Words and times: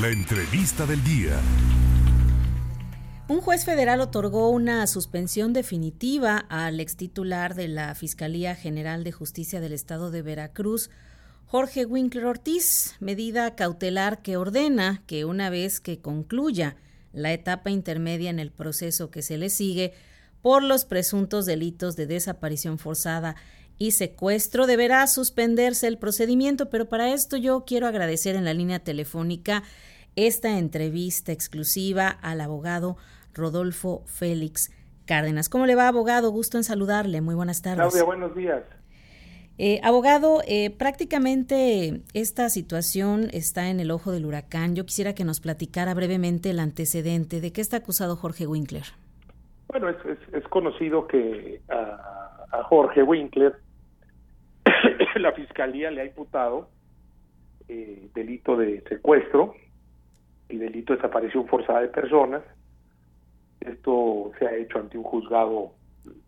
La 0.00 0.08
entrevista 0.08 0.84
del 0.84 1.02
día. 1.04 1.40
Un 3.28 3.40
juez 3.40 3.64
federal 3.64 4.02
otorgó 4.02 4.50
una 4.50 4.86
suspensión 4.86 5.54
definitiva 5.54 6.36
al 6.50 6.80
ex 6.80 6.96
titular 6.96 7.54
de 7.54 7.68
la 7.68 7.94
Fiscalía 7.94 8.54
General 8.54 9.04
de 9.04 9.12
Justicia 9.12 9.58
del 9.58 9.72
Estado 9.72 10.10
de 10.10 10.20
Veracruz, 10.20 10.90
Jorge 11.46 11.86
Winkler 11.86 12.26
Ortiz, 12.26 12.96
medida 13.00 13.56
cautelar 13.56 14.20
que 14.20 14.36
ordena 14.36 15.02
que 15.06 15.24
una 15.24 15.48
vez 15.48 15.80
que 15.80 15.98
concluya 15.98 16.76
la 17.14 17.32
etapa 17.32 17.70
intermedia 17.70 18.28
en 18.28 18.38
el 18.38 18.50
proceso 18.50 19.10
que 19.10 19.22
se 19.22 19.38
le 19.38 19.48
sigue 19.48 19.94
por 20.42 20.62
los 20.62 20.84
presuntos 20.84 21.46
delitos 21.46 21.96
de 21.96 22.06
desaparición 22.06 22.78
forzada 22.78 23.34
y 23.78 23.90
secuestro, 23.92 24.66
deberá 24.66 25.06
suspenderse 25.06 25.86
el 25.86 25.98
procedimiento, 25.98 26.70
pero 26.70 26.88
para 26.88 27.12
esto 27.12 27.36
yo 27.36 27.64
quiero 27.66 27.86
agradecer 27.86 28.36
en 28.36 28.44
la 28.44 28.54
línea 28.54 28.78
telefónica 28.78 29.62
esta 30.16 30.58
entrevista 30.58 31.32
exclusiva 31.32 32.08
al 32.08 32.40
abogado 32.40 32.96
Rodolfo 33.34 34.02
Félix 34.06 34.72
Cárdenas. 35.04 35.48
¿Cómo 35.48 35.66
le 35.66 35.74
va, 35.74 35.88
abogado? 35.88 36.30
Gusto 36.30 36.56
en 36.56 36.64
saludarle. 36.64 37.20
Muy 37.20 37.34
buenas 37.34 37.62
tardes. 37.62 37.78
Claudia, 37.78 38.04
buenos 38.04 38.34
días. 38.34 38.62
Eh, 39.58 39.80
abogado, 39.82 40.42
eh, 40.46 40.70
prácticamente 40.70 42.02
esta 42.12 42.50
situación 42.50 43.28
está 43.32 43.68
en 43.70 43.80
el 43.80 43.90
ojo 43.90 44.10
del 44.12 44.26
huracán. 44.26 44.74
Yo 44.74 44.84
quisiera 44.84 45.14
que 45.14 45.24
nos 45.24 45.40
platicara 45.40 45.94
brevemente 45.94 46.50
el 46.50 46.58
antecedente. 46.58 47.40
¿De 47.40 47.52
qué 47.52 47.60
está 47.60 47.78
acusado 47.78 48.16
Jorge 48.16 48.46
Winkler? 48.46 48.84
Bueno, 49.68 49.88
es, 49.88 49.96
es, 50.32 50.44
conocido 50.48 51.06
que 51.06 51.60
a, 51.68 52.46
a 52.52 52.62
Jorge 52.64 53.02
Winkler 53.02 53.54
la 55.16 55.32
Fiscalía 55.32 55.90
le 55.90 56.02
ha 56.02 56.04
imputado 56.04 56.68
eh, 57.68 58.08
delito 58.14 58.56
de 58.56 58.82
secuestro 58.88 59.54
y 60.48 60.56
delito 60.58 60.92
de 60.92 60.98
desaparición 60.98 61.46
forzada 61.46 61.80
de 61.80 61.88
personas. 61.88 62.42
Esto 63.60 64.32
se 64.38 64.46
ha 64.46 64.54
hecho 64.54 64.78
ante 64.78 64.98
un 64.98 65.04
juzgado 65.04 65.72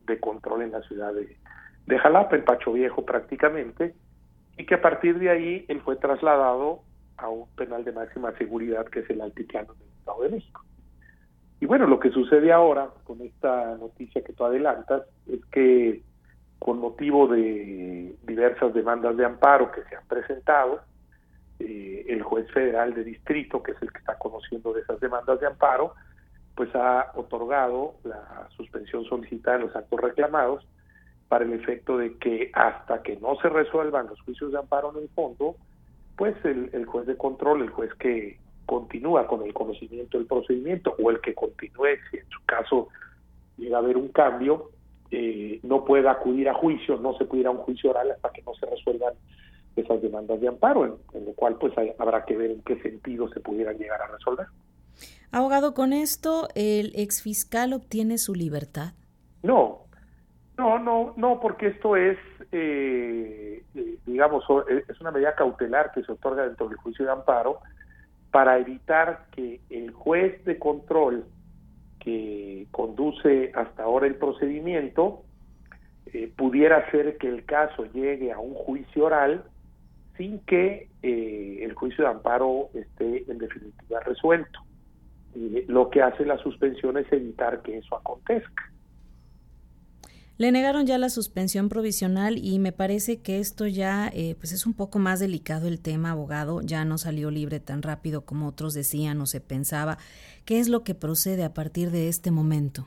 de 0.07 0.19
control 0.19 0.63
en 0.63 0.73
la 0.73 0.83
ciudad 0.83 1.13
de, 1.13 1.37
de 1.87 1.99
Jalapa, 1.99 2.37
en 2.37 2.45
Pacho 2.45 2.73
Viejo 2.73 3.05
prácticamente, 3.05 3.95
y 4.57 4.67
que 4.67 4.75
a 4.75 4.83
partir 4.83 5.19
de 5.19 5.31
ahí 5.31 5.65
él 5.69 5.81
fue 5.83 5.97
trasladado 5.97 6.81
a 7.17 7.29
un 7.29 7.49
penal 7.55 7.85
de 7.85 7.93
máxima 7.93 8.33
seguridad 8.39 8.87
que 8.87 9.01
es 9.01 9.11
el 9.11 9.21
Altiplano 9.21 9.75
del 9.75 9.89
Estado 9.89 10.23
de 10.23 10.29
México. 10.31 10.65
Y 11.61 11.67
bueno, 11.67 11.87
lo 11.87 11.99
que 11.99 12.11
sucede 12.11 12.53
ahora 12.53 12.91
con 13.05 13.21
esta 13.21 13.77
noticia 13.77 14.23
que 14.23 14.33
tú 14.33 14.45
adelantas 14.45 15.03
es 15.27 15.45
que 15.47 16.03
con 16.59 16.79
motivo 16.79 17.27
de 17.29 18.17
diversas 18.23 18.75
demandas 18.75 19.17
de 19.17 19.25
amparo 19.25 19.71
que 19.71 19.83
se 19.85 19.97
han 19.97 20.07
presentado, 20.07 20.81
eh, 21.61 22.05
el 22.09 22.23
juez 22.23 22.51
federal 22.53 22.95
de 22.95 23.05
distrito, 23.05 23.63
que 23.63 23.73
es 23.73 23.83
el 23.83 23.93
que 23.93 23.99
está 23.99 24.19
conociendo 24.19 24.73
de 24.73 24.83
esas 24.83 25.01
demandas 25.01 25.41
de 25.41 25.47
amparo, 25.47 25.95
pues 26.55 26.75
ha 26.75 27.13
otorgado 27.15 27.95
la 28.05 28.49
suspensión 28.57 29.05
solicitada 29.05 29.59
de 29.59 29.65
los 29.65 29.77
actos 29.77 30.01
reclamados 30.01 30.67
para 31.29 31.45
el 31.45 31.53
efecto 31.53 31.99
de 31.99 32.17
que 32.19 32.51
hasta 32.55 33.03
que 33.03 33.17
no 33.17 33.37
se 33.37 33.49
resuelvan 33.49 34.09
los 34.09 34.21
juicios 34.23 34.51
de 34.53 34.59
amparo 34.59 34.93
en 34.97 35.03
el 35.03 35.09
fondo, 35.11 35.57
pues 36.17 36.35
el, 36.45 36.71
el 36.73 36.87
juez 36.87 37.07
de 37.07 37.17
control, 37.17 37.63
el 37.63 37.71
juez 37.71 37.95
que 37.95 38.39
continúa 38.67 39.27
con 39.27 39.43
el 39.43 39.55
conocimiento 39.55 40.19
del 40.19 40.27
procedimiento 40.27 40.95
o 41.03 41.11
el 41.11 41.21
que 41.21 41.35
continúe, 41.35 41.97
si 42.11 42.19
en 42.19 42.29
su 42.29 42.45
caso 42.45 42.89
llega 43.57 43.77
a 43.79 43.81
haber 43.81 43.97
un 43.97 44.09
cambio, 44.09 44.71
eh, 45.11 45.61
no 45.63 45.85
pueda 45.85 46.13
acudir 46.13 46.49
a 46.49 46.55
juicio, 46.55 46.99
no 46.99 47.17
se 47.17 47.25
puede 47.25 47.43
ir 47.43 47.47
a 47.47 47.51
un 47.51 47.59
juicio 47.59 47.91
oral 47.91 48.11
hasta 48.11 48.31
que 48.31 48.43
no 48.43 48.55
se 48.55 48.67
resuelvan 48.67 49.15
esas 49.77 50.03
demandas 50.03 50.41
de 50.41 50.49
amparo, 50.49 51.01
en, 51.15 51.25
lo 51.25 51.33
cual 51.33 51.57
pues 51.57 51.73
habrá 51.99 52.25
que 52.25 52.37
ver 52.37 52.51
en 52.51 52.63
qué 52.63 52.81
sentido 52.83 53.29
se 53.29 53.41
pudieran 53.41 53.79
llegar 53.79 54.03
a 54.03 54.09
resolver. 54.09 54.47
Abogado, 55.31 55.75
con 55.75 55.93
esto, 55.93 56.49
¿el 56.55 56.93
exfiscal 56.95 57.73
obtiene 57.73 58.19
su 58.19 58.35
libertad? 58.35 58.95
No, 59.43 59.85
no, 60.57 60.79
no, 60.79 61.15
no, 61.17 61.39
porque 61.41 61.69
esto 61.69 61.97
es, 61.97 62.19
eh, 62.51 63.63
eh, 63.75 63.99
digamos, 64.07 64.45
es 64.89 65.01
una 65.01 65.13
medida 65.13 65.35
cautelar 65.35 65.93
que 65.93 66.03
se 66.03 66.13
otorga 66.13 66.45
dentro 66.45 66.69
del 66.69 66.79
juicio 66.79 67.05
de 67.05 67.13
amparo 67.13 67.61
para 68.31 68.59
evitar 68.59 69.27
que 69.31 69.61
el 69.71 69.93
juez 69.93 70.45
de 70.45 70.59
control 70.59 71.25
que 72.01 72.67
conduce 72.71 73.53
hasta 73.55 73.83
ahora 73.83 74.07
el 74.07 74.17
procedimiento 74.17 75.23
eh, 76.07 76.33
pudiera 76.37 76.79
hacer 76.79 77.19
que 77.19 77.29
el 77.29 77.45
caso 77.45 77.85
llegue 77.93 78.33
a 78.33 78.39
un 78.39 78.55
juicio 78.55 79.07
oral 79.07 79.45
sin 80.17 80.41
que 80.41 80.89
eh, 81.03 81.59
el 81.63 81.75
juicio 81.75 82.05
de 82.05 82.11
amparo 82.11 82.71
esté 82.75 83.31
en 83.31 83.39
definitiva 83.39 84.01
resuelto. 84.01 84.61
lo 85.69 85.91
que 85.91 86.03
hace 86.03 86.25
la 86.25 86.39
suspensión 86.39 86.97
es 86.99 87.13
evitar 87.13 87.63
que 87.63 87.79
eso 87.79 87.97
acontezca. 87.97 88.73
Le 90.39 90.53
negaron 90.53 90.87
ya 90.87 90.99
la 90.99 91.09
suspensión 91.09 91.69
provisional 91.69 92.39
y 92.39 92.61
me 92.61 92.71
parece 92.71 93.21
que 93.21 93.41
esto 93.41 93.67
ya 93.67 94.09
eh, 94.15 94.37
pues 94.39 94.53
es 94.53 94.67
un 94.67 94.75
poco 94.75 95.01
más 95.01 95.19
delicado 95.19 95.67
el 95.67 95.83
tema, 95.83 96.13
abogado. 96.13 96.61
Ya 96.63 96.85
no 96.85 96.97
salió 96.97 97.33
libre 97.33 97.59
tan 97.59 97.83
rápido 97.83 98.25
como 98.25 98.47
otros 98.47 98.73
decían 98.73 99.21
o 99.21 99.27
se 99.27 99.41
pensaba. 99.41 99.99
¿Qué 100.45 100.61
es 100.61 100.69
lo 100.69 100.85
que 100.85 100.95
procede 100.95 101.45
a 101.45 101.55
partir 101.55 101.91
de 101.91 102.09
este 102.09 102.31
momento? 102.31 102.87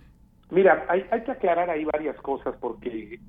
Mira, 0.49 0.85
hay, 0.87 1.03
que 1.23 1.31
aclarar 1.31 1.69
ahí 1.69 1.83
varias 1.83 2.15
cosas 2.21 2.55
porque, 2.61 3.19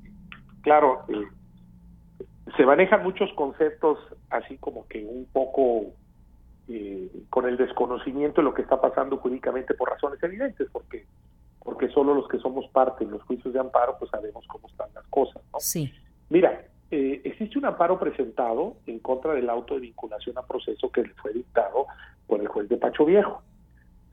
claro, 0.61 1.05
eh, 1.09 2.25
se 2.57 2.65
manejan 2.65 3.03
muchos 3.03 3.29
conceptos 3.35 3.99
así 4.31 4.57
como 4.59 4.87
que 4.87 5.05
un 5.05 5.27
poco 5.33 5.87
eh, 6.69 7.11
con 7.29 7.49
el 7.49 7.57
desconocimiento 7.57 8.41
de 8.41 8.45
lo 8.45 8.55
que 8.55 8.63
está 8.63 8.81
pasando 8.81 9.17
jurídicamente 9.17 9.75
por 9.75 9.91
razones 9.91 10.23
evidentes, 10.23 10.69
porque 10.71 11.07
porque 11.65 11.89
solo 11.89 12.15
los 12.15 12.29
que 12.29 12.39
somos 12.39 12.69
parte 12.69 13.05
en 13.05 13.11
los 13.11 13.23
juicios 13.23 13.53
de 13.53 13.61
amparo 13.61 13.97
pues 13.99 14.11
sabemos 14.11 14.47
cómo 14.47 14.69
están 14.69 14.89
las 14.95 15.07
cosas. 15.09 15.43
¿no? 15.53 15.61
Sí. 15.61 15.93
Mira, 16.29 16.65
eh, 16.91 17.21
existe 17.25 17.59
un 17.59 17.65
amparo 17.65 17.99
presentado 17.99 18.77
en 18.87 18.99
contra 18.99 19.35
del 19.35 19.49
auto 19.49 19.75
de 19.75 19.81
vinculación 19.81 20.37
a 20.39 20.43
proceso 20.43 20.91
que 20.91 21.05
fue 21.23 21.33
dictado 21.33 21.87
por 22.27 22.41
el 22.41 22.49
juez 22.49 22.69
de 22.69 22.77
Pacho 22.77 23.05
Viejo. 23.05 23.43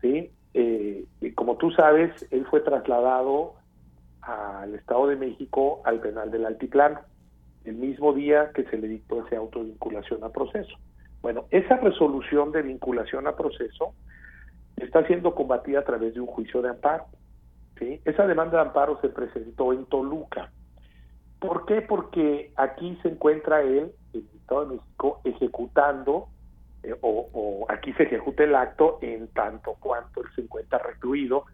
¿sí? 0.02 0.32
Eh, 0.54 1.06
como 1.36 1.58
tú 1.58 1.72
sabes, 1.72 2.12
él 2.32 2.46
fue 2.50 2.62
trasladado 2.62 3.56
al 4.22 4.76
Estado 4.76 5.08
de 5.08 5.16
México 5.16 5.82
al 5.86 6.00
penal 6.00 6.32
del 6.32 6.46
Altiplano, 6.46 7.00
el 7.66 7.76
mismo 7.76 8.14
día 8.14 8.52
que 8.54 8.64
se 8.66 8.78
le 8.78 8.88
dictó 8.88 9.26
ese 9.26 9.36
auto 9.36 9.60
de 9.60 9.66
vinculación 9.66 10.24
a 10.24 10.30
proceso. 10.30 10.76
Bueno, 11.22 11.46
esa 11.52 11.78
resolución 11.78 12.52
de 12.52 12.62
vinculación 12.62 13.28
a 13.28 13.36
proceso 13.36 13.94
está 14.78 15.06
siendo 15.06 15.36
combatida 15.36 15.80
a 15.80 15.84
través 15.84 16.14
de 16.14 16.22
un 16.22 16.28
juicio 16.28 16.62
de 16.62 16.70
amparo. 16.70 17.06
Esa 17.82 18.28
demanda 18.28 18.58
de 18.58 18.68
amparo 18.68 19.00
se 19.02 19.10
presentó 19.10 19.74
en 19.74 19.86
Toluca. 19.86 20.52
¿Por 21.40 21.66
qué? 21.66 21.82
Porque 21.82 22.52
aquí 22.58 22.98
se 23.02 23.10
encuentra 23.10 23.62
él, 23.62 23.92
el 24.14 24.28
Estado 24.36 24.66
de 24.66 24.76
México, 24.76 25.22
ejecutando 25.24 26.28
eh, 26.84 26.96
o, 27.02 27.66
aquí 27.70 27.94
se 27.94 28.04
ejecuta 28.04 28.44
el 28.44 28.56
acto 28.56 29.00
en 29.02 29.28
tanto 29.30 29.76
cuanto 29.80 30.22
él 30.22 30.28
se 30.34 30.42
encuentra 30.42 30.80
recluido 30.80 31.46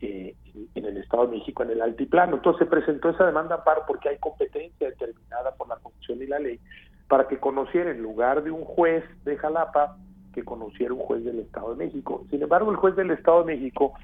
eh, 0.00 0.34
en 0.74 0.84
el 0.84 0.96
Estado 0.96 1.26
de 1.26 1.38
México, 1.38 1.62
en 1.62 1.70
el 1.70 1.82
altiplano. 1.82 2.36
Entonces 2.36 2.60
se 2.60 2.70
presentó 2.70 3.10
esa 3.10 3.26
demanda 3.26 3.56
de 3.56 3.60
amparo 3.60 3.82
porque 3.86 4.08
hay 4.08 4.18
competencia 4.18 4.88
determinada 4.88 5.54
por 5.54 5.68
la 5.68 5.76
Constitución 5.76 6.22
y 6.22 6.26
la 6.26 6.38
ley 6.38 6.60
para 7.08 7.28
que 7.28 7.38
conociera 7.38 7.90
en 7.90 8.02
lugar 8.02 8.42
de 8.42 8.50
un 8.50 8.64
juez 8.64 9.04
de 9.24 9.36
Jalapa 9.36 9.96
que 10.32 10.44
conociera 10.44 10.92
un 10.92 11.00
juez 11.00 11.24
del 11.24 11.40
Estado 11.40 11.74
de 11.74 11.84
México. 11.84 12.24
Sin 12.30 12.42
embargo, 12.42 12.70
el 12.70 12.76
juez 12.76 12.96
del 12.96 13.10
Estado 13.12 13.44
de 13.44 13.54
México 13.54 13.94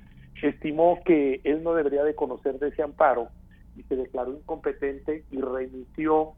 estimó 0.42 1.00
que 1.04 1.40
él 1.44 1.62
no 1.62 1.74
debería 1.74 2.04
de 2.04 2.14
conocer 2.14 2.58
de 2.58 2.68
ese 2.68 2.82
amparo 2.82 3.28
y 3.76 3.82
se 3.84 3.96
declaró 3.96 4.32
incompetente 4.32 5.24
y 5.30 5.40
remitió 5.40 6.32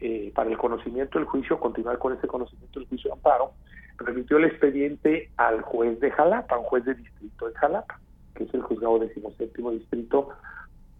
eh, 0.00 0.32
para 0.34 0.50
el 0.50 0.58
conocimiento 0.58 1.18
del 1.18 1.26
juicio, 1.26 1.58
continuar 1.58 1.98
con 1.98 2.12
ese 2.12 2.26
conocimiento 2.26 2.80
del 2.80 2.88
juicio 2.88 3.08
de 3.08 3.14
amparo, 3.14 3.52
remitió 3.98 4.36
el 4.36 4.44
expediente 4.44 5.30
al 5.36 5.62
juez 5.62 5.98
de 6.00 6.10
Jalapa, 6.10 6.58
un 6.58 6.64
juez 6.64 6.84
de 6.84 6.94
distrito 6.94 7.48
de 7.48 7.54
Jalapa, 7.54 8.00
que 8.34 8.44
es 8.44 8.54
el 8.54 8.62
juzgado 8.62 8.98
decimoséptimo 8.98 9.70
distrito 9.70 10.28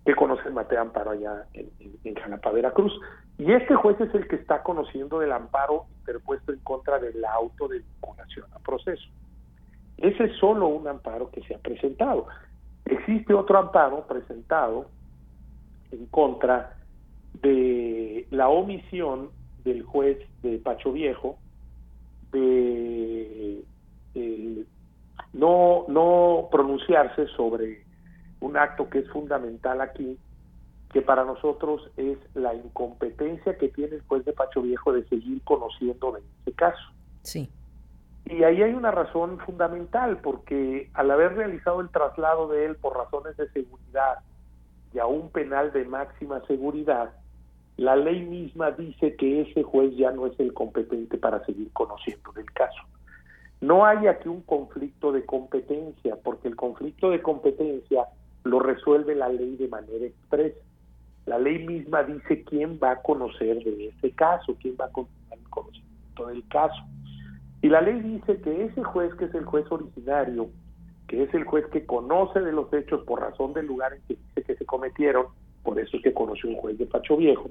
que 0.06 0.14
conoce 0.14 0.48
de 0.48 0.78
amparo 0.78 1.10
allá 1.10 1.46
en, 1.52 1.68
en, 2.04 2.14
Jalapa, 2.14 2.52
Veracruz. 2.52 2.92
Y 3.38 3.52
este 3.52 3.74
juez 3.74 4.00
es 4.00 4.14
el 4.14 4.28
que 4.28 4.36
está 4.36 4.62
conociendo 4.62 5.18
del 5.18 5.32
amparo 5.32 5.86
interpuesto 5.98 6.52
en 6.52 6.60
contra 6.60 6.98
de 6.98 7.10
vinculación 7.10 8.46
a 8.54 8.58
proceso. 8.60 9.08
Ese 9.98 10.24
es 10.24 10.36
solo 10.38 10.68
un 10.68 10.86
amparo 10.88 11.30
que 11.30 11.42
se 11.42 11.54
ha 11.54 11.58
presentado. 11.58 12.26
Existe 12.84 13.34
otro 13.34 13.58
amparo 13.58 14.06
presentado 14.06 14.86
en 15.90 16.06
contra 16.06 16.76
de 17.42 18.26
la 18.30 18.48
omisión 18.48 19.30
del 19.64 19.82
juez 19.82 20.18
de 20.42 20.58
Pacho 20.58 20.92
Viejo 20.92 21.38
de 22.32 23.64
no, 25.36 25.84
no 25.88 26.48
pronunciarse 26.50 27.26
sobre 27.28 27.84
un 28.40 28.56
acto 28.56 28.88
que 28.88 29.00
es 29.00 29.10
fundamental 29.10 29.80
aquí, 29.80 30.18
que 30.92 31.02
para 31.02 31.24
nosotros 31.24 31.90
es 31.96 32.18
la 32.34 32.54
incompetencia 32.54 33.56
que 33.58 33.68
tiene 33.68 33.96
el 33.96 34.02
juez 34.02 34.24
de 34.24 34.32
Pacho 34.32 34.62
Viejo 34.62 34.92
de 34.92 35.06
seguir 35.08 35.42
conociendo 35.42 36.12
de 36.12 36.20
este 36.20 36.52
caso. 36.52 36.92
Sí. 37.22 37.50
Y 38.28 38.42
ahí 38.42 38.60
hay 38.60 38.74
una 38.74 38.90
razón 38.90 39.38
fundamental, 39.38 40.18
porque 40.18 40.90
al 40.94 41.10
haber 41.10 41.36
realizado 41.36 41.80
el 41.80 41.90
traslado 41.90 42.48
de 42.48 42.66
él 42.66 42.76
por 42.76 42.96
razones 42.96 43.36
de 43.36 43.48
seguridad 43.50 44.18
y 44.92 44.98
a 44.98 45.06
un 45.06 45.30
penal 45.30 45.72
de 45.72 45.84
máxima 45.84 46.40
seguridad, 46.46 47.12
la 47.76 47.94
ley 47.94 48.24
misma 48.24 48.72
dice 48.72 49.14
que 49.16 49.42
ese 49.42 49.62
juez 49.62 49.94
ya 49.96 50.10
no 50.10 50.26
es 50.26 50.38
el 50.40 50.52
competente 50.54 51.18
para 51.18 51.44
seguir 51.44 51.70
conociendo 51.72 52.32
del 52.32 52.50
caso. 52.52 52.82
No 53.60 53.86
hay 53.86 54.06
aquí 54.08 54.28
un 54.28 54.42
conflicto 54.42 55.12
de 55.12 55.24
competencia, 55.24 56.16
porque 56.24 56.48
el 56.48 56.56
conflicto 56.56 57.10
de 57.10 57.22
competencia 57.22 58.06
lo 58.42 58.58
resuelve 58.58 59.14
la 59.14 59.28
ley 59.28 59.56
de 59.56 59.68
manera 59.68 60.04
expresa. 60.04 60.58
La 61.26 61.38
ley 61.38 61.64
misma 61.64 62.02
dice 62.02 62.42
quién 62.44 62.78
va 62.82 62.92
a 62.92 63.02
conocer 63.02 63.62
de 63.62 63.88
ese 63.88 64.10
caso, 64.12 64.56
quién 64.60 64.76
va 64.80 64.86
a 64.86 64.92
continuar 64.92 65.38
el 65.38 65.50
conocimiento 65.50 66.26
del 66.26 66.46
caso. 66.48 66.82
Y 67.66 67.68
la 67.68 67.80
ley 67.80 68.00
dice 68.00 68.40
que 68.42 68.66
ese 68.66 68.84
juez, 68.84 69.12
que 69.16 69.24
es 69.24 69.34
el 69.34 69.44
juez 69.44 69.66
originario, 69.70 70.50
que 71.08 71.24
es 71.24 71.34
el 71.34 71.42
juez 71.42 71.66
que 71.72 71.84
conoce 71.84 72.38
de 72.38 72.52
los 72.52 72.72
hechos 72.72 73.02
por 73.04 73.20
razón 73.20 73.54
del 73.54 73.66
lugar 73.66 73.92
en 73.92 74.02
que 74.02 74.14
dice 74.14 74.42
que 74.46 74.54
se 74.54 74.64
cometieron, 74.64 75.26
por 75.64 75.76
eso 75.80 75.96
es 75.96 76.02
que 76.04 76.14
conoce 76.14 76.46
un 76.46 76.54
juez 76.58 76.78
de 76.78 76.86
Pacho 76.86 77.16
Viejo, 77.16 77.50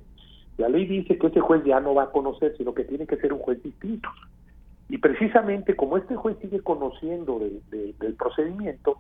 la 0.58 0.70
ley 0.70 0.86
dice 0.86 1.18
que 1.18 1.28
ese 1.28 1.42
juez 1.42 1.66
ya 1.66 1.82
no 1.82 1.96
va 1.96 2.04
a 2.04 2.12
conocer, 2.12 2.56
sino 2.56 2.74
que 2.74 2.86
tiene 2.86 3.06
que 3.06 3.18
ser 3.18 3.34
un 3.34 3.40
juez 3.40 3.62
distinto. 3.62 4.08
Y 4.88 5.00
precisamente 5.00 5.76
como 5.76 5.98
este 5.98 6.16
juez 6.16 6.38
sigue 6.42 6.62
conociendo 6.62 7.38
del 7.70 8.14
procedimiento, 8.14 9.00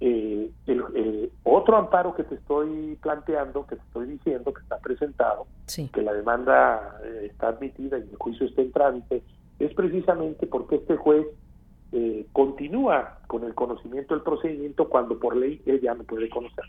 eh, 0.00 0.50
el, 0.66 1.30
otro 1.42 1.76
amparo 1.76 2.14
que 2.14 2.24
te 2.24 2.36
estoy 2.36 2.96
planteando, 3.02 3.66
que 3.66 3.76
te 3.76 3.82
estoy 3.82 4.06
diciendo, 4.06 4.54
que 4.54 4.62
está 4.62 4.78
presentado, 4.78 5.46
que 5.92 6.00
la 6.00 6.14
demanda 6.14 7.00
eh, 7.04 7.28
está 7.30 7.48
admitida 7.48 7.98
y 7.98 8.08
el 8.08 8.16
juicio 8.16 8.46
está 8.46 8.62
en 8.62 8.72
trámite, 8.72 9.22
es 9.58 9.74
precisamente 9.74 10.46
porque 10.46 10.76
este 10.76 10.96
juez 10.96 11.26
eh, 11.92 12.26
continúa 12.32 13.18
con 13.26 13.44
el 13.44 13.54
conocimiento 13.54 14.14
del 14.14 14.22
procedimiento 14.22 14.88
cuando 14.88 15.18
por 15.18 15.36
ley 15.36 15.62
él 15.66 15.80
ya 15.80 15.94
no 15.94 16.04
puede 16.04 16.28
conocer. 16.28 16.64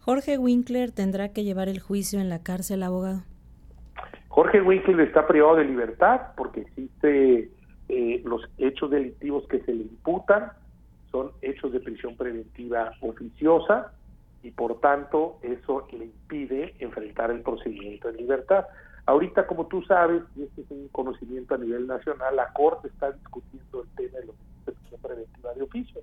Jorge 0.00 0.38
Winkler 0.38 0.90
tendrá 0.90 1.34
que 1.34 1.44
llevar 1.44 1.68
el 1.68 1.80
juicio 1.80 2.18
en 2.18 2.30
la 2.30 2.42
cárcel, 2.42 2.82
abogado. 2.82 3.24
Jorge 4.28 4.62
Winkler 4.62 5.00
está 5.00 5.26
privado 5.26 5.56
de 5.56 5.64
libertad 5.66 6.28
porque 6.34 6.60
existe 6.60 7.50
eh, 7.88 8.22
los 8.24 8.42
hechos 8.56 8.90
delictivos 8.90 9.46
que 9.48 9.60
se 9.60 9.74
le 9.74 9.82
imputan 9.82 10.52
son 11.10 11.32
hechos 11.42 11.72
de 11.72 11.80
prisión 11.80 12.16
preventiva 12.16 12.92
oficiosa 13.00 13.92
y 14.42 14.50
por 14.50 14.80
tanto 14.80 15.38
eso 15.42 15.86
le 15.92 16.04
impide 16.06 16.74
enfrentar 16.78 17.30
el 17.30 17.42
procedimiento 17.42 18.08
en 18.08 18.16
libertad. 18.16 18.66
Ahorita, 19.08 19.46
como 19.46 19.66
tú 19.68 19.80
sabes, 19.84 20.22
y 20.36 20.42
este 20.42 20.60
es 20.60 20.70
un 20.70 20.86
conocimiento 20.88 21.54
a 21.54 21.58
nivel 21.58 21.86
nacional, 21.86 22.36
la 22.36 22.52
Corte 22.52 22.88
está 22.88 23.10
discutiendo 23.10 23.82
el 23.82 23.88
tema 23.96 24.18
de 24.18 24.26
de 24.66 24.72
prisión 24.72 25.00
preventiva 25.00 25.54
de 25.54 25.62
oficio. 25.62 26.02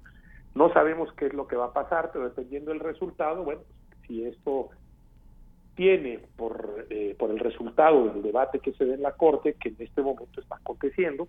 No 0.56 0.74
sabemos 0.74 1.13
qué 1.13 1.28
es 1.28 1.34
lo 1.36 1.46
que 1.48 1.56
va 1.56 1.66
a 1.66 1.74
pasar, 1.74 2.10
pero 2.12 2.25
dependiendo 2.25 2.72
del 2.72 2.80
resultado, 2.80 3.44
bueno, 3.44 3.62
si 4.07 4.25
esto 4.25 4.69
tiene 5.75 6.19
por, 6.36 6.88
eh, 6.90 7.16
por 7.19 7.30
el 7.30 7.38
resultado 7.38 8.06
del 8.06 8.24
debate 8.24 8.57
que 8.57 8.74
se 8.74 8.88
da 8.88 8.96
en 8.96 9.04
la 9.04 9.12
Corte, 9.12 9.54
que 9.54 9.69
en 9.69 9.75
este 9.78 10.01
momento 10.01 10.42
está 10.42 10.56
aconteciendo, 10.56 11.28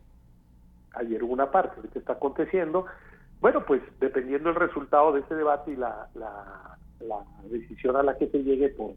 ayer 0.95 1.23
hubo 1.23 1.35
una 1.35 1.51
parte 1.51 1.83
de 1.83 1.89
que 1.89 1.99
está 1.99 2.15
aconteciendo, 2.15 2.87
bueno, 3.43 3.67
pues 3.67 3.83
dependiendo 4.01 4.49
del 4.49 4.59
resultado 4.59 5.13
de 5.13 5.21
ese 5.21 5.35
debate 5.35 5.73
y 5.73 5.77
la, 5.77 6.09
la, 6.15 6.79
la 7.01 7.23
decisión 7.51 7.97
a 7.97 8.03
la 8.03 8.17
que 8.17 8.29
se 8.29 8.43
llegue 8.43 8.71
por, 8.71 8.93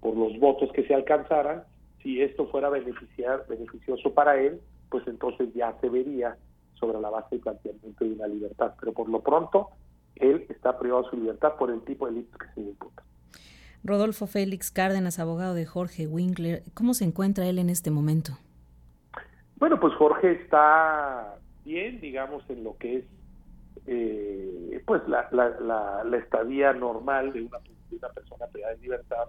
por 0.00 0.16
los 0.16 0.36
votos 0.40 0.72
que 0.72 0.84
se 0.88 0.92
alcanzaran, 0.92 1.62
si 2.06 2.22
esto 2.22 2.46
fuera 2.46 2.68
beneficiar, 2.68 3.44
beneficioso 3.48 4.14
para 4.14 4.40
él, 4.40 4.60
pues 4.90 5.04
entonces 5.08 5.52
ya 5.54 5.74
se 5.80 5.88
vería 5.88 6.36
sobre 6.74 7.00
la 7.00 7.10
base 7.10 7.30
del 7.32 7.40
planteamiento 7.40 8.04
de 8.04 8.12
una 8.12 8.28
libertad. 8.28 8.74
Pero 8.78 8.92
por 8.92 9.08
lo 9.08 9.22
pronto, 9.22 9.70
él 10.14 10.46
está 10.48 10.78
privado 10.78 11.02
de 11.02 11.10
su 11.10 11.16
libertad 11.16 11.54
por 11.58 11.68
el 11.68 11.80
tipo 11.82 12.06
de 12.06 12.12
delitos 12.12 12.38
que 12.38 12.46
se 12.54 12.60
le 12.60 12.68
imputa. 12.68 13.02
Rodolfo 13.82 14.28
Félix 14.28 14.70
Cárdenas, 14.70 15.18
abogado 15.18 15.54
de 15.54 15.66
Jorge 15.66 16.06
Winkler, 16.06 16.62
¿cómo 16.74 16.94
se 16.94 17.04
encuentra 17.04 17.44
él 17.48 17.58
en 17.58 17.70
este 17.70 17.90
momento? 17.90 18.38
Bueno, 19.56 19.80
pues 19.80 19.92
Jorge 19.94 20.30
está 20.30 21.34
bien, 21.64 22.00
digamos, 22.00 22.48
en 22.48 22.62
lo 22.62 22.76
que 22.76 22.98
es 22.98 23.04
eh, 23.88 24.80
pues 24.86 25.02
la, 25.08 25.28
la, 25.32 26.04
la, 26.04 26.16
estadía 26.18 26.72
normal 26.72 27.32
de 27.32 27.42
una, 27.42 27.58
de 27.58 27.96
una 27.96 28.08
persona 28.10 28.46
privada 28.46 28.74
de 28.74 28.80
libertad 28.80 29.28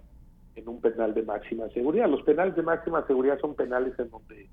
en 0.57 0.67
un 0.67 0.81
penal 0.81 1.13
de 1.13 1.23
máxima 1.23 1.69
seguridad. 1.69 2.09
Los 2.09 2.23
penales 2.23 2.55
de 2.55 2.63
máxima 2.63 3.05
seguridad 3.05 3.39
son 3.39 3.55
penales 3.55 3.97
en 3.99 4.09
donde, 4.09 4.49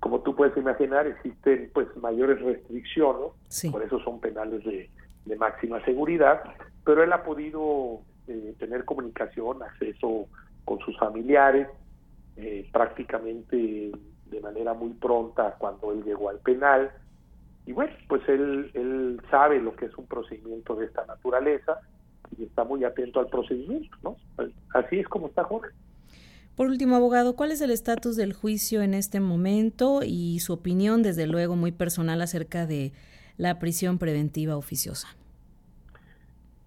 como 0.00 0.20
tú 0.20 0.34
puedes 0.34 0.56
imaginar, 0.56 1.06
existen 1.06 1.70
pues 1.72 1.88
mayores 1.96 2.40
restricciones, 2.42 3.32
por 3.70 3.82
eso 3.82 4.00
son 4.00 4.20
penales 4.20 4.64
de, 4.64 4.90
máxima 5.38 5.84
seguridad, 5.84 6.40
pero 6.84 7.02
él 7.02 7.12
ha 7.12 7.24
podido 7.24 8.00
eh, 8.28 8.54
tener 8.58 8.84
comunicación, 8.84 9.62
acceso 9.62 10.26
con 10.64 10.78
sus 10.80 10.96
familiares, 10.98 11.68
eh, 12.36 12.68
prácticamente 12.72 13.90
de 14.26 14.40
manera 14.40 14.72
muy 14.74 14.90
pronta 14.90 15.56
cuando 15.58 15.92
él 15.92 16.04
llegó 16.04 16.28
al 16.28 16.38
penal. 16.38 16.90
Y 17.66 17.72
bueno, 17.72 17.92
pues 18.08 18.22
él, 18.28 18.70
él 18.74 19.20
sabe 19.30 19.60
lo 19.60 19.74
que 19.74 19.86
es 19.86 19.96
un 19.96 20.06
procedimiento 20.06 20.76
de 20.76 20.86
esta 20.86 21.04
naturaleza, 21.06 21.80
y 22.38 22.44
está 22.44 22.64
muy 22.64 22.84
atento 22.84 23.20
al 23.20 23.28
procedimiento, 23.28 23.96
¿no? 24.02 24.16
Así 24.74 24.98
es 24.98 25.08
como 25.08 25.28
está 25.28 25.44
Jorge. 25.44 25.70
Por 26.56 26.68
último, 26.68 26.96
abogado, 26.96 27.36
¿cuál 27.36 27.52
es 27.52 27.60
el 27.60 27.70
estatus 27.70 28.16
del 28.16 28.32
juicio 28.32 28.80
en 28.80 28.94
este 28.94 29.20
momento 29.20 30.00
y 30.02 30.38
su 30.40 30.54
opinión, 30.54 31.02
desde 31.02 31.26
luego, 31.26 31.54
muy 31.54 31.70
personal 31.70 32.22
acerca 32.22 32.66
de 32.66 32.92
la 33.36 33.58
prisión 33.58 33.98
preventiva 33.98 34.56
oficiosa? 34.56 35.08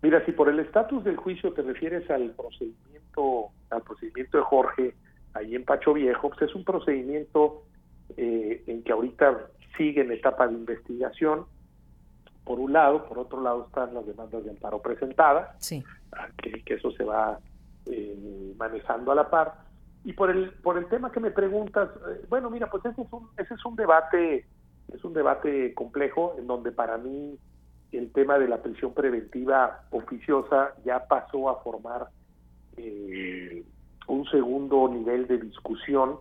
Mira, 0.04 0.24
si 0.26 0.32
por 0.32 0.48
el 0.48 0.60
estatus 0.60 1.04
del 1.04 1.18
juicio 1.18 1.54
te 1.54 1.64
refieres 1.64 2.10
al 2.10 2.32
procedimiento, 2.32 3.48
al 3.72 3.82
procedimiento 3.82 4.38
de 4.38 4.44
Jorge 4.44 4.96
ahí 5.34 5.56
en 5.56 5.66
Pacho 5.66 5.94
Viejo, 5.94 6.30
pues 6.30 6.50
es 6.50 6.56
un 6.56 6.64
procedimiento 6.64 7.64
eh, 8.16 8.64
en 8.68 8.84
que 8.84 8.92
ahorita 8.92 9.48
sigue 9.78 10.02
en 10.02 10.12
etapa 10.12 10.48
de 10.48 10.54
investigación 10.54 11.46
por 12.50 12.60
un 12.60 12.74
lado, 12.74 13.06
por 13.06 13.20
otro 13.20 13.40
lado 13.42 13.66
están 13.68 13.94
las 13.94 14.08
demandas 14.08 14.44
de 14.44 14.50
amparo 14.50 14.82
presentadas, 14.82 15.56
sí. 15.60 15.84
Ah, 16.12 16.30
que, 16.36 16.64
eso 16.74 16.90
se 16.94 17.04
va 17.04 17.38
eh, 17.86 18.56
manejando 18.58 19.12
a 19.12 19.16
la 19.16 19.30
par. 19.30 19.54
Y 20.04 20.14
por 20.14 20.32
el 20.32 20.54
por 20.54 20.80
el 20.80 20.88
tema 20.88 21.12
que 21.12 21.20
me 21.20 21.30
preguntas, 21.30 21.90
eh, 22.10 22.26
bueno, 22.28 22.50
mira, 22.50 22.68
pues 22.68 22.84
ese 22.86 23.04
es 23.04 23.14
un 23.14 23.30
ese 23.38 23.54
es 23.54 23.64
un 23.64 23.76
debate 23.76 24.48
es 24.92 25.04
un 25.04 25.14
debate 25.14 25.76
complejo 25.76 26.34
en 26.40 26.48
donde 26.48 26.72
para 26.72 26.98
mí 26.98 27.38
el 27.92 28.12
tema 28.14 28.40
de 28.40 28.48
la 28.48 28.64
prisión 28.64 28.96
preventiva 28.96 29.84
oficiosa 29.92 30.74
ya 30.84 31.06
pasó 31.06 31.52
a 31.52 31.62
formar 31.62 32.08
eh, 32.78 33.64
un 34.08 34.26
segundo 34.32 34.90
nivel 34.90 35.28
de 35.28 35.38
discusión, 35.38 36.18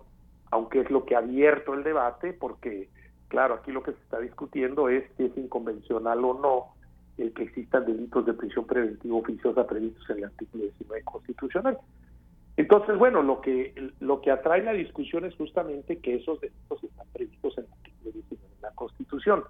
aunque 0.51 0.81
es 0.81 0.91
lo 0.91 1.07
que 1.07 1.15
ha 1.15 1.21
abierto 1.21 1.73
el 1.73 1.85
debate, 1.85 2.35
porque 2.35 2.91
Claro, 3.29 3.55
aquí 3.55 3.73
lo 3.73 3.83
que 3.83 3.93
se 3.93 3.99
está 3.99 4.19
discutiendo 4.21 4.89
es 4.89 5.05
si 5.17 5.25
es 5.25 5.37
inconvencional 5.37 6.25
o 6.25 6.35
no 6.35 6.79
el 7.19 7.33
que 7.35 7.43
existan 7.43 7.85
delitos 7.85 8.25
de 8.27 8.33
prisión 8.33 8.65
preventiva 8.67 9.17
oficiosa 9.17 9.67
previstos 9.67 10.09
en 10.11 10.19
el 10.19 10.25
artículo 10.25 10.65
19 10.65 11.05
constitucional. 11.05 11.79
Entonces, 12.57 12.97
bueno, 12.97 13.23
lo 13.23 13.41
que 13.41 13.93
lo 14.01 14.21
que 14.21 14.31
atrae 14.31 14.63
la 14.63 14.73
discusión 14.73 15.25
es 15.25 15.35
justamente 15.37 15.99
que 15.99 16.17
esos 16.17 16.41
delitos 16.41 16.83
están 16.83 17.07
previstos 17.13 17.59
en 17.59 17.65
el 17.65 17.73
artículo 17.73 18.13
19 18.13 18.55
de 18.57 18.63
la 18.63 18.71
Constitución. 18.73 19.45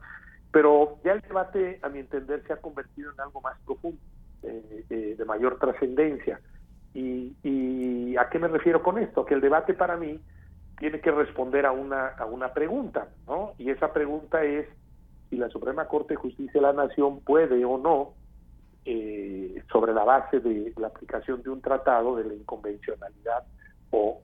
Pero 0.50 0.99
ya 1.04 1.12
el 1.12 1.20
debate, 1.20 1.78
a 1.82 1.88
mi 1.88 2.00
entender, 2.00 2.42
se 2.47 2.54
ha 2.54 2.56
convertido 2.56 3.12
en 3.12 3.20
algo 3.20 3.40
más 3.40 3.58
profundo, 3.64 4.00
eh, 4.42 4.85
eh, 4.90 5.14
de 5.16 5.25
mayor 5.25 5.58
trascendencia. 5.58 6.40
Y, 6.94 7.35
¿Y 7.42 8.16
a 8.16 8.28
qué 8.30 8.38
me 8.38 8.49
refiero 8.49 8.82
con 8.82 8.99
esto? 8.99 9.25
Que 9.25 9.35
el 9.35 9.40
debate 9.40 9.75
para 9.75 9.97
mí 9.97 10.18
tiene 10.78 11.00
que 11.00 11.11
responder 11.11 11.66
a 11.66 11.73
una, 11.73 12.08
a 12.08 12.25
una 12.26 12.52
pregunta, 12.52 13.08
¿no? 13.26 13.54
Y 13.58 13.70
esa 13.70 13.92
pregunta 13.92 14.44
es 14.44 14.66
si 15.30 15.37
la 15.37 15.49
Suprema 15.49 15.87
Corte 15.87 16.14
de 16.14 16.20
Justicia 16.20 16.61
de 16.61 16.66
la 16.66 16.73
Nación 16.73 17.20
puede 17.20 17.64
o 17.64 17.78
no, 17.78 18.14
eh, 18.90 19.62
sobre 19.70 19.92
la 19.92 20.04
base 20.04 20.40
de 20.40 20.73
la 20.78 20.87
aplicación 20.87 21.42
de 21.42 21.50
un 21.50 21.61
tratado 21.61 22.16
de 22.16 22.25
la 22.25 22.35
inconvencionalidad 22.35 23.44
o, 23.90 24.23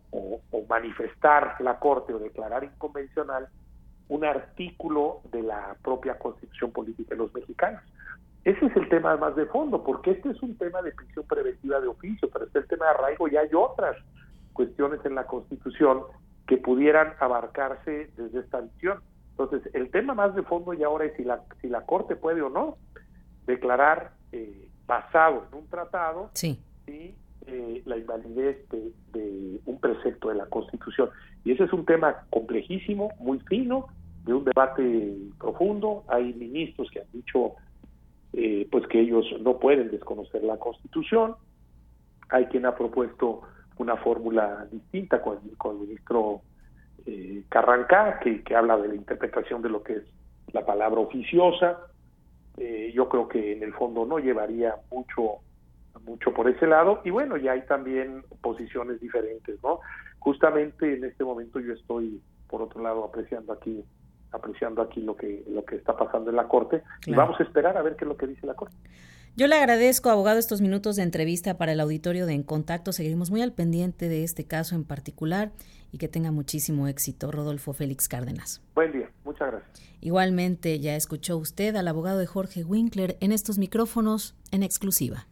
manifestar 0.68 1.56
la 1.61 1.78
Corte 1.78 2.14
o 2.14 2.18
declarar 2.18 2.64
inconvencional 2.64 3.46
un 4.08 4.25
artículo 4.25 5.20
de 5.30 5.42
la 5.42 5.76
propia 5.82 6.18
Constitución 6.18 6.73
Política 6.73 7.11
de 7.11 7.16
los 7.16 7.34
mexicanos. 7.34 7.82
Ese 8.44 8.64
es 8.64 8.76
el 8.76 8.88
tema 8.88 9.16
más 9.18 9.37
de 9.37 9.44
fondo, 9.46 9.84
porque 9.84 10.12
este 10.12 10.30
es 10.30 10.42
un 10.42 10.56
tema 10.56 10.80
de 10.80 10.92
prisión 10.92 11.26
preventiva 11.26 11.80
de 11.80 11.88
oficio, 11.88 12.30
pero 12.32 12.46
este 12.46 12.61
es 12.61 12.64
el 12.64 12.70
tema 12.70 12.87
de 12.87 12.90
arraigo 12.92 13.28
y 13.28 13.37
hay 13.37 13.49
otras 13.54 13.96
cuestiones 14.54 15.04
en 15.04 15.14
la 15.14 15.26
Constitución 15.26 16.04
que 16.46 16.56
pudieran 16.56 17.14
abarcarse 17.20 18.10
desde 18.16 18.40
esta 18.40 18.60
visión. 18.60 19.00
Entonces, 19.30 19.62
el 19.74 19.90
tema 19.90 20.14
más 20.14 20.34
de 20.34 20.42
fondo 20.42 20.72
ya 20.74 20.86
ahora 20.86 21.06
es 21.06 21.16
si 21.16 21.24
la, 21.24 21.42
si 21.60 21.68
la 21.68 21.82
Corte 21.82 22.16
puede 22.16 22.42
o 22.42 22.50
no 22.50 22.76
declarar 23.46 24.12
eh, 24.32 24.68
basado 24.86 25.46
en 25.50 25.58
un 25.58 25.68
tratado 25.68 26.30
sí. 26.34 26.60
Eh, 27.46 27.82
la 27.84 27.98
invalidez 27.98 28.66
de, 28.70 28.92
de, 29.12 29.60
un 29.66 29.78
precepto 29.78 30.30
de 30.30 30.36
la 30.36 30.46
Constitución. 30.46 31.10
Y 31.44 31.52
ese 31.52 31.64
es 31.64 31.72
un 31.74 31.84
tema 31.84 32.24
complejísimo, 32.30 33.10
muy 33.18 33.38
fino, 33.40 33.88
de 34.24 34.32
un 34.32 34.44
debate 34.44 35.14
profundo. 35.38 36.04
Hay 36.08 36.32
ministros 36.32 36.90
que 36.90 37.00
han 37.00 37.12
dicho 37.12 37.54
eh, 38.32 38.66
pues 38.70 38.86
que 38.88 39.00
ellos 39.00 39.26
no 39.40 39.58
pueden 39.58 39.90
desconocer 39.90 40.42
la 40.42 40.56
Constitución. 40.56 41.34
Hay 42.30 42.46
quien 42.46 42.66
ha 42.66 42.74
propuesto 42.74 43.42
una 43.78 43.96
fórmula 43.96 44.66
distinta 44.70 45.20
con, 45.20 45.38
con 45.56 45.76
el 45.76 45.82
ministro 45.82 46.42
eh, 47.06 47.44
Carrancá, 47.48 48.18
que, 48.20 48.42
que 48.42 48.54
habla 48.54 48.76
de 48.76 48.88
la 48.88 48.94
interpretación 48.94 49.62
de 49.62 49.68
lo 49.68 49.82
que 49.82 49.94
es 49.94 50.04
la 50.52 50.64
palabra 50.64 51.00
oficiosa. 51.00 51.78
Eh, 52.56 52.92
yo 52.94 53.08
creo 53.08 53.28
que 53.28 53.52
en 53.52 53.62
el 53.62 53.74
fondo 53.74 54.06
no 54.06 54.18
llevaría 54.18 54.76
mucho 54.90 55.38
mucho 56.04 56.34
por 56.34 56.48
ese 56.48 56.66
lado. 56.66 57.00
Y 57.04 57.10
bueno 57.10 57.36
ya 57.36 57.52
hay 57.52 57.62
también 57.62 58.24
posiciones 58.42 59.00
diferentes 59.00 59.62
no 59.62 59.80
justamente 60.18 60.94
en 60.94 61.04
este 61.04 61.24
momento 61.24 61.60
yo 61.60 61.72
estoy 61.72 62.20
por 62.48 62.62
otro 62.62 62.82
lado 62.82 63.04
apreciando 63.04 63.52
aquí 63.52 63.84
apreciando 64.32 64.82
aquí 64.82 65.00
lo 65.00 65.16
que 65.16 65.44
lo 65.48 65.64
que 65.64 65.76
está 65.76 65.96
pasando 65.96 66.30
en 66.30 66.36
la 66.36 66.48
corte. 66.48 66.82
Y 67.06 67.14
vamos 67.14 67.38
a 67.40 67.42
esperar 67.42 67.76
a 67.76 67.82
ver 67.82 67.96
qué 67.96 68.04
es 68.04 68.08
lo 68.08 68.16
que 68.16 68.26
dice 68.26 68.46
la 68.46 68.54
corte 68.54 68.76
yo 69.36 69.48
le 69.48 69.56
agradezco, 69.56 70.10
abogado, 70.10 70.38
estos 70.38 70.60
minutos 70.60 70.96
de 70.96 71.02
entrevista 71.02 71.56
para 71.56 71.72
el 71.72 71.80
auditorio 71.80 72.26
de 72.26 72.34
En 72.34 72.44
Contacto. 72.44 72.92
Seguiremos 72.92 73.30
muy 73.30 73.42
al 73.42 73.52
pendiente 73.52 74.08
de 74.08 74.22
este 74.22 74.44
caso 74.44 74.76
en 74.76 74.84
particular 74.84 75.52
y 75.90 75.98
que 75.98 76.08
tenga 76.08 76.30
muchísimo 76.30 76.86
éxito, 76.86 77.32
Rodolfo 77.32 77.72
Félix 77.72 78.08
Cárdenas. 78.08 78.62
Buen 78.74 78.92
día, 78.92 79.10
muchas 79.24 79.48
gracias. 79.50 79.82
Igualmente, 80.00 80.78
ya 80.78 80.94
escuchó 80.94 81.36
usted 81.36 81.74
al 81.76 81.88
abogado 81.88 82.18
de 82.18 82.26
Jorge 82.26 82.62
Winkler 82.62 83.16
en 83.20 83.32
estos 83.32 83.58
micrófonos 83.58 84.36
en 84.52 84.62
exclusiva. 84.62 85.26